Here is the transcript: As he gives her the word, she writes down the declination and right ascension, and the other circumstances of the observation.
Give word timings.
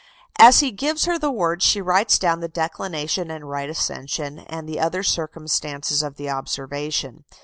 As 0.39 0.61
he 0.61 0.71
gives 0.71 1.05
her 1.05 1.19
the 1.19 1.29
word, 1.29 1.61
she 1.61 1.79
writes 1.79 2.17
down 2.17 2.39
the 2.39 2.47
declination 2.47 3.29
and 3.29 3.47
right 3.47 3.69
ascension, 3.69 4.39
and 4.39 4.67
the 4.67 4.79
other 4.79 5.03
circumstances 5.03 6.01
of 6.01 6.15
the 6.15 6.27
observation. 6.27 7.23